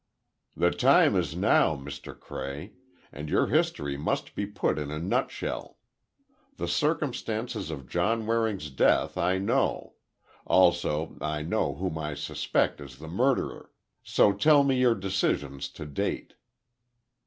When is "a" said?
4.89-4.97